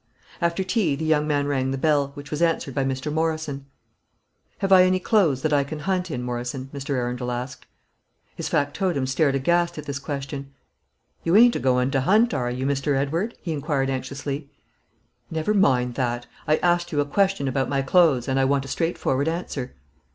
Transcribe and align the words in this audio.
After 0.41 0.63
tea 0.63 0.95
the 0.95 1.05
young 1.05 1.27
man 1.27 1.45
rang 1.45 1.69
the 1.69 1.77
bell, 1.77 2.07
which 2.15 2.31
was 2.31 2.41
answered 2.41 2.73
by 2.73 2.83
Mr. 2.83 3.13
Morrison. 3.13 3.67
"Have 4.57 4.71
I 4.71 4.81
any 4.81 4.99
clothes 4.99 5.43
that 5.43 5.53
I 5.53 5.63
can 5.63 5.77
hunt 5.81 6.09
in, 6.09 6.23
Morrison?" 6.23 6.71
Mr. 6.73 6.95
Arundel 6.95 7.29
asked. 7.29 7.67
His 8.35 8.49
factotum 8.49 9.05
stared 9.05 9.35
aghast 9.35 9.77
at 9.77 9.85
this 9.85 9.99
question. 9.99 10.53
"You 11.23 11.35
ain't 11.37 11.55
a 11.55 11.59
goin' 11.59 11.91
to 11.91 12.01
'unt, 12.09 12.33
are 12.33 12.49
you, 12.49 12.65
Mr. 12.65 12.95
Edward?" 12.97 13.35
he 13.43 13.53
inquired, 13.53 13.91
anxiously. 13.91 14.49
"Never 15.29 15.53
mind 15.53 15.93
that. 15.93 16.25
I 16.47 16.55
asked 16.63 16.91
you 16.91 16.99
a 16.99 17.05
question 17.05 17.47
about 17.47 17.69
my 17.69 17.83
clothes, 17.83 18.27
and 18.27 18.39
I 18.39 18.43
want 18.45 18.65
a 18.65 18.69
straightforward 18.69 19.27
answer." 19.27 19.75